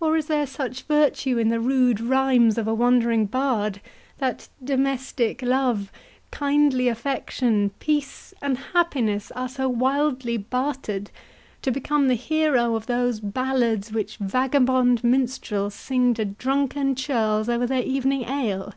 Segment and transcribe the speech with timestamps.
[0.00, 3.82] Or is there such virtue in the rude rhymes of a wandering bard,
[4.16, 5.92] that domestic love,
[6.30, 11.10] kindly affection, peace and happiness, are so wildly bartered,
[11.60, 17.66] to become the hero of those ballads which vagabond minstrels sing to drunken churls over
[17.66, 18.72] their evening ale?"